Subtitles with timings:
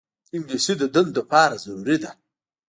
[0.35, 2.11] انګلیسي د دندو لپاره ضروري ده